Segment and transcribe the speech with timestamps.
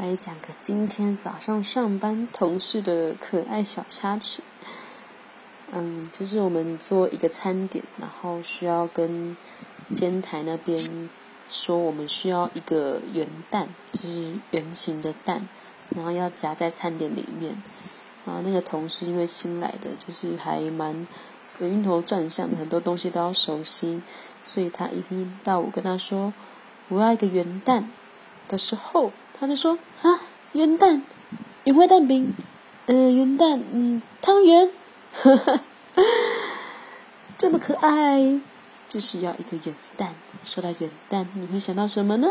[0.00, 4.42] 来讲个今天早上上班同事的可爱小插曲。
[5.72, 9.36] 嗯，就是我们做一个餐点，然后需要跟
[9.94, 11.10] 煎台那边
[11.50, 15.46] 说，我们需要一个圆蛋，就是圆形的蛋，
[15.90, 17.62] 然后要夹在餐点里面。
[18.24, 21.06] 然后那个同事因为新来的，就是还蛮
[21.58, 24.00] 晕头转向的，很多东西都要熟悉，
[24.42, 26.32] 所以他一听到我跟他说
[26.88, 27.92] 我要一个圆蛋
[28.48, 29.12] 的时候。
[29.40, 30.20] 他就说：“啊，
[30.52, 31.00] 元旦，
[31.64, 32.34] 原味蛋饼，
[32.86, 34.70] 嗯，元旦，嗯，汤圆，
[37.38, 38.38] 这么可爱，
[38.86, 40.08] 就是要一个元旦。
[40.44, 42.28] 说到元旦，你会想到什么呢？”